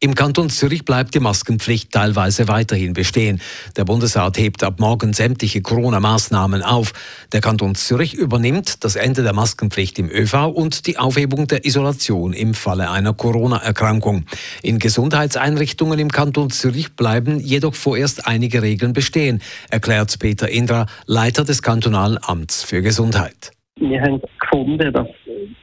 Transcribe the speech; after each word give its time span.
Im 0.00 0.14
Kanton 0.14 0.48
Zürich 0.48 0.84
bleibt 0.84 1.16
die 1.16 1.18
Maskenpflicht 1.18 1.90
teilweise 1.90 2.46
weiterhin 2.46 2.92
bestehen. 2.92 3.40
Der 3.76 3.84
Bundesrat 3.84 4.38
hebt 4.38 4.62
ab 4.62 4.78
morgen 4.78 5.12
sämtliche 5.12 5.60
Corona-Maßnahmen 5.60 6.62
auf. 6.62 6.92
Der 7.32 7.40
Kanton 7.40 7.74
Zürich 7.74 8.14
übernimmt 8.14 8.84
das 8.84 8.94
Ende 8.94 9.24
der 9.24 9.32
Maskenpflicht 9.32 9.98
im 9.98 10.08
ÖV 10.08 10.52
und 10.54 10.86
die 10.86 10.98
Aufhebung 10.98 11.48
der 11.48 11.64
Isolation 11.64 12.32
im 12.32 12.54
Falle 12.54 12.92
einer 12.92 13.12
Corona-Erkrankung. 13.12 14.26
In 14.62 14.78
Gesundheitseinrichtungen 14.78 15.98
im 15.98 16.12
Kanton 16.12 16.50
Zürich 16.50 16.94
bleiben 16.94 17.40
jedoch 17.40 17.74
vorerst 17.74 18.24
einige 18.24 18.62
Regeln 18.62 18.92
bestehen, 18.92 19.42
erklärt 19.68 20.16
Peter 20.20 20.48
Indra, 20.48 20.86
Leiter 21.06 21.42
des 21.42 21.60
kantonalen 21.60 22.18
Amts 22.22 22.62
für 22.62 22.82
Gesundheit. 22.82 23.50
Wir 23.80 24.00
haben 24.00 24.22
gefunden, 24.40 24.92
dass 24.92 25.08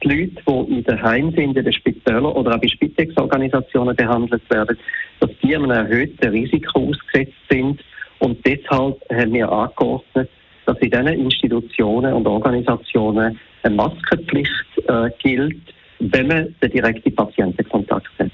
die 0.08 0.30
Leute, 0.46 0.66
die 0.68 0.78
in 0.78 0.84
den 0.84 1.02
Heimen 1.02 1.32
sind, 1.32 1.56
in 1.56 1.64
den 1.64 1.72
Spitälern 1.72 2.24
oder 2.24 2.54
auch 2.54 2.60
bei 2.60 2.68
Spitex-Organisationen 2.68 3.96
behandelt 3.96 4.42
werden, 4.50 4.78
dass 5.20 5.30
die 5.42 5.54
einem 5.54 5.70
erhöhten 5.70 6.28
Risiko 6.28 6.88
ausgesetzt 6.88 7.34
sind. 7.50 7.80
Und 8.18 8.44
deshalb 8.46 9.00
haben 9.10 9.32
wir 9.32 9.50
angeordnet, 9.50 10.30
dass 10.64 10.78
in 10.78 10.90
diesen 10.90 11.06
Institutionen 11.08 12.12
und 12.12 12.26
Organisationen 12.26 13.38
eine 13.62 13.74
Maskenpflicht 13.74 14.78
äh, 14.88 15.10
gilt, 15.18 15.60
wenn 15.98 16.26
man 16.28 16.54
den 16.62 16.70
direkten 16.70 17.14
Patientenkontakt 17.14 18.10
hat. 18.18 18.25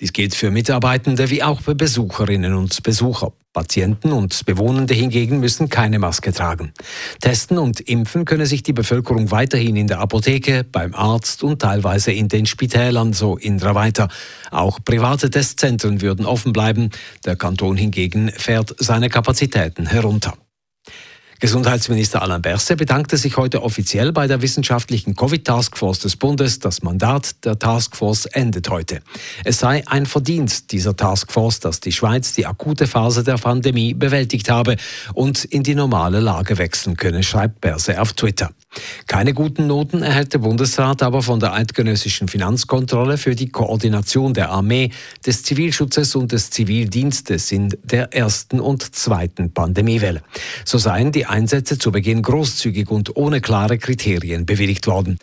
Dies 0.00 0.12
gilt 0.14 0.34
für 0.34 0.50
Mitarbeitende 0.50 1.28
wie 1.30 1.42
auch 1.42 1.60
für 1.60 1.74
Besucherinnen 1.74 2.54
und 2.54 2.82
Besucher. 2.82 3.32
Patienten 3.52 4.12
und 4.12 4.46
Bewohnende 4.46 4.94
hingegen 4.94 5.40
müssen 5.40 5.68
keine 5.68 5.98
Maske 5.98 6.32
tragen. 6.32 6.72
Testen 7.20 7.58
und 7.58 7.80
impfen 7.80 8.24
könne 8.24 8.46
sich 8.46 8.62
die 8.62 8.72
Bevölkerung 8.72 9.30
weiterhin 9.30 9.76
in 9.76 9.88
der 9.88 9.98
Apotheke, 9.98 10.64
beim 10.64 10.94
Arzt 10.94 11.42
und 11.42 11.60
teilweise 11.60 12.12
in 12.12 12.28
den 12.28 12.46
Spitälern, 12.46 13.12
so 13.12 13.36
Indra 13.36 13.74
weiter. 13.74 14.08
Auch 14.50 14.78
private 14.84 15.30
Testzentren 15.30 16.00
würden 16.00 16.26
offen 16.26 16.52
bleiben. 16.52 16.90
Der 17.24 17.36
Kanton 17.36 17.76
hingegen 17.76 18.30
fährt 18.30 18.74
seine 18.78 19.08
Kapazitäten 19.08 19.86
herunter. 19.86 20.34
Gesundheitsminister 21.40 22.20
Alain 22.20 22.42
Berset 22.42 22.76
bedankte 22.76 23.16
sich 23.16 23.38
heute 23.38 23.62
offiziell 23.62 24.12
bei 24.12 24.26
der 24.26 24.42
wissenschaftlichen 24.42 25.16
Covid-Taskforce 25.16 26.00
des 26.00 26.16
Bundes. 26.16 26.58
Das 26.58 26.82
Mandat 26.82 27.46
der 27.46 27.58
Taskforce 27.58 28.26
endet 28.26 28.68
heute. 28.68 29.00
Es 29.42 29.58
sei 29.58 29.82
ein 29.88 30.04
Verdienst 30.04 30.70
dieser 30.70 30.94
Taskforce, 30.94 31.60
dass 31.60 31.80
die 31.80 31.92
Schweiz 31.92 32.34
die 32.34 32.44
akute 32.44 32.86
Phase 32.86 33.24
der 33.24 33.38
Pandemie 33.38 33.94
bewältigt 33.94 34.50
habe 34.50 34.76
und 35.14 35.44
in 35.46 35.62
die 35.62 35.74
normale 35.74 36.20
Lage 36.20 36.58
wechseln 36.58 36.98
könne, 36.98 37.22
schreibt 37.22 37.62
Berset 37.62 37.98
auf 37.98 38.12
Twitter. 38.12 38.50
Keine 39.06 39.34
guten 39.34 39.66
Noten 39.66 40.02
erhält 40.02 40.32
der 40.34 40.38
Bundesrat 40.38 41.02
aber 41.02 41.22
von 41.22 41.40
der 41.40 41.52
eidgenössischen 41.52 42.28
Finanzkontrolle 42.28 43.18
für 43.18 43.34
die 43.34 43.48
Koordination 43.48 44.34
der 44.34 44.50
Armee, 44.50 44.90
des 45.26 45.42
Zivilschutzes 45.42 46.14
und 46.14 46.32
des 46.32 46.50
Zivildienstes 46.50 47.50
in 47.50 47.70
der 47.82 48.14
ersten 48.14 48.60
und 48.60 48.94
zweiten 48.94 49.52
Pandemiewelle. 49.52 50.22
So 50.64 50.78
seien 50.78 51.12
die 51.12 51.26
Einsätze 51.26 51.78
zu 51.78 51.90
Beginn 51.90 52.22
großzügig 52.22 52.90
und 52.90 53.16
ohne 53.16 53.40
klare 53.40 53.78
Kriterien 53.78 54.46
bewilligt 54.46 54.86
worden. 54.86 55.18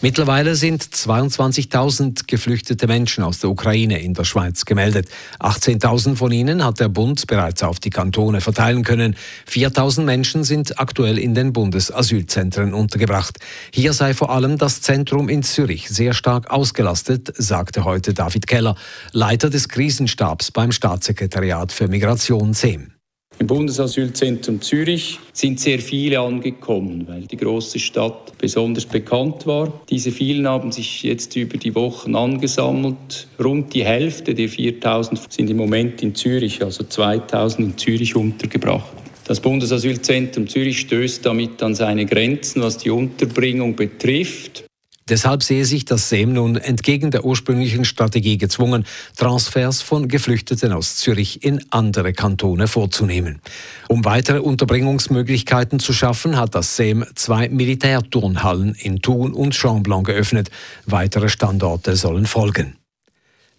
Mittlerweile 0.00 0.54
sind 0.54 0.82
22.000 0.82 2.26
geflüchtete 2.26 2.86
Menschen 2.86 3.24
aus 3.24 3.40
der 3.40 3.50
Ukraine 3.50 4.00
in 4.00 4.14
der 4.14 4.24
Schweiz 4.24 4.64
gemeldet. 4.64 5.08
18.000 5.40 6.16
von 6.16 6.32
ihnen 6.32 6.64
hat 6.64 6.80
der 6.80 6.88
Bund 6.88 7.26
bereits 7.26 7.62
auf 7.62 7.80
die 7.80 7.90
Kantone 7.90 8.40
verteilen 8.40 8.84
können. 8.84 9.16
4.000 9.50 10.02
Menschen 10.02 10.44
sind 10.44 10.78
aktuell 10.78 11.18
in 11.18 11.34
den 11.34 11.52
Bundesasylzentren 11.52 12.74
untergebracht. 12.74 13.38
Hier 13.72 13.92
sei 13.92 14.14
vor 14.14 14.30
allem 14.30 14.58
das 14.58 14.82
Zentrum 14.82 15.28
in 15.28 15.42
Zürich 15.42 15.88
sehr 15.88 16.14
stark 16.14 16.50
ausgelastet, 16.50 17.32
sagte 17.36 17.84
heute 17.84 18.14
David 18.14 18.46
Keller, 18.46 18.76
Leiter 19.12 19.50
des 19.50 19.68
Krisenstabs 19.68 20.50
beim 20.50 20.72
Staatssekretariat 20.72 21.72
für 21.72 21.88
Migration 21.88 22.54
SEM. 22.54 22.97
Im 23.40 23.46
Bundesasylzentrum 23.46 24.60
Zürich 24.60 25.20
sind 25.32 25.60
sehr 25.60 25.78
viele 25.78 26.18
angekommen, 26.18 27.06
weil 27.06 27.22
die 27.22 27.36
große 27.36 27.78
Stadt 27.78 28.36
besonders 28.36 28.84
bekannt 28.84 29.46
war. 29.46 29.80
Diese 29.88 30.10
vielen 30.10 30.48
haben 30.48 30.72
sich 30.72 31.04
jetzt 31.04 31.36
über 31.36 31.56
die 31.56 31.72
Wochen 31.76 32.16
angesammelt. 32.16 33.28
Rund 33.38 33.72
die 33.74 33.84
Hälfte 33.84 34.34
der 34.34 34.48
4000 34.48 35.32
sind 35.32 35.50
im 35.50 35.56
Moment 35.56 36.02
in 36.02 36.16
Zürich, 36.16 36.62
also 36.64 36.82
2000 36.82 37.68
in 37.68 37.78
Zürich 37.78 38.16
untergebracht. 38.16 38.90
Das 39.28 39.38
Bundesasylzentrum 39.38 40.48
Zürich 40.48 40.80
stößt 40.80 41.24
damit 41.24 41.62
an 41.62 41.76
seine 41.76 42.06
Grenzen, 42.06 42.62
was 42.62 42.78
die 42.78 42.90
Unterbringung 42.90 43.76
betrifft. 43.76 44.67
Deshalb 45.08 45.42
sehe 45.42 45.64
sich 45.64 45.84
das 45.84 46.08
SEM 46.08 46.32
nun 46.32 46.56
entgegen 46.56 47.10
der 47.10 47.24
ursprünglichen 47.24 47.84
Strategie 47.84 48.38
gezwungen, 48.38 48.84
Transfers 49.16 49.82
von 49.82 50.08
Geflüchteten 50.08 50.72
aus 50.72 50.96
Zürich 50.96 51.44
in 51.44 51.60
andere 51.70 52.12
Kantone 52.12 52.68
vorzunehmen. 52.68 53.40
Um 53.88 54.04
weitere 54.04 54.38
Unterbringungsmöglichkeiten 54.40 55.78
zu 55.80 55.92
schaffen, 55.92 56.36
hat 56.36 56.54
das 56.54 56.76
SEM 56.76 57.04
zwei 57.14 57.48
Militärturnhallen 57.48 58.74
in 58.74 59.02
Thun 59.02 59.32
und 59.32 59.54
Chamblon 59.54 60.04
geöffnet. 60.04 60.50
Weitere 60.86 61.28
Standorte 61.28 61.96
sollen 61.96 62.26
folgen. 62.26 62.77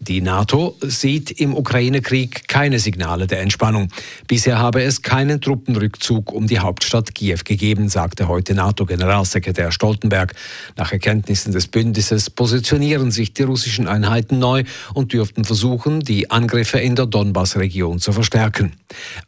Die 0.02 0.22
NATO 0.22 0.78
sieht 0.80 1.30
im 1.30 1.54
Ukraine-Krieg 1.54 2.48
keine 2.48 2.78
Signale 2.78 3.26
der 3.26 3.42
Entspannung. 3.42 3.88
Bisher 4.26 4.58
habe 4.58 4.82
es 4.82 5.02
keinen 5.02 5.42
Truppenrückzug 5.42 6.32
um 6.32 6.46
die 6.46 6.58
Hauptstadt 6.58 7.14
Kiew 7.14 7.40
gegeben, 7.44 7.90
sagte 7.90 8.26
heute 8.26 8.54
NATO-Generalsekretär 8.54 9.72
Stoltenberg. 9.72 10.34
Nach 10.78 10.90
Erkenntnissen 10.90 11.52
des 11.52 11.66
Bündnisses 11.66 12.30
positionieren 12.30 13.10
sich 13.10 13.34
die 13.34 13.42
russischen 13.42 13.86
Einheiten 13.86 14.38
neu 14.38 14.64
und 14.94 15.12
dürften 15.12 15.44
versuchen, 15.44 16.00
die 16.00 16.30
Angriffe 16.30 16.78
in 16.78 16.96
der 16.96 17.04
Donbass-Region 17.04 17.98
zu 17.98 18.12
verstärken. 18.12 18.72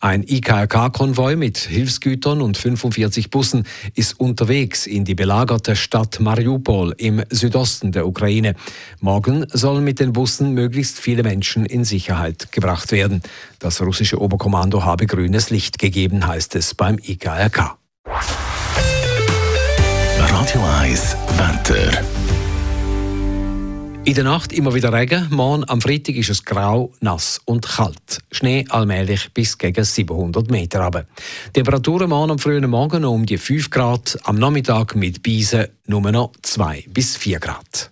Ein 0.00 0.24
IKRK-Konvoi 0.26 1.36
mit 1.36 1.58
Hilfsgütern 1.58 2.40
und 2.40 2.56
45 2.56 3.28
Bussen 3.28 3.66
ist 3.94 4.18
unterwegs 4.18 4.86
in 4.86 5.04
die 5.04 5.14
belagerte 5.14 5.76
Stadt 5.76 6.18
Mariupol 6.18 6.94
im 6.96 7.22
Südosten 7.28 7.92
der 7.92 8.06
Ukraine. 8.06 8.54
Morgen 9.00 9.44
sollen 9.52 9.84
mit 9.84 10.00
den 10.00 10.14
Bussen 10.14 10.61
möglichst 10.62 11.00
viele 11.00 11.24
Menschen 11.24 11.66
in 11.66 11.84
Sicherheit 11.84 12.52
gebracht 12.52 12.92
werden. 12.92 13.20
Das 13.58 13.80
russische 13.80 14.20
Oberkommando 14.20 14.84
habe 14.84 15.06
grünes 15.06 15.50
Licht 15.50 15.80
gegeben, 15.80 16.24
heißt 16.24 16.54
es 16.54 16.76
beim 16.76 16.98
IKRK. 17.02 17.76
Radio 20.18 20.60
1 20.80 21.16
Wetter. 21.36 22.04
In 24.04 24.14
der 24.14 24.24
Nacht 24.24 24.52
immer 24.52 24.72
wieder 24.74 24.92
Regen. 24.92 25.28
Morgen 25.30 25.68
am 25.68 25.80
Freitag 25.80 26.14
ist 26.16 26.30
es 26.30 26.44
grau, 26.44 26.92
nass 27.00 27.40
und 27.44 27.66
kalt. 27.66 28.20
Schnee 28.30 28.64
allmählich 28.68 29.32
bis 29.34 29.58
gegen 29.58 29.84
700 29.84 30.48
Meter 30.48 30.80
runter. 30.80 31.06
Temperaturen 31.52 32.08
morgen 32.08 32.32
am 32.32 32.38
frühen 32.38 32.68
Morgen 32.70 33.04
um 33.04 33.26
die 33.26 33.38
5 33.38 33.70
Grad, 33.70 34.18
am 34.24 34.36
Nachmittag 34.36 34.94
mit 34.94 35.24
Beisen 35.24 35.66
nur 35.86 36.12
noch 36.12 36.32
2 36.42 36.84
bis 36.88 37.16
4 37.16 37.40
Grad. 37.40 37.91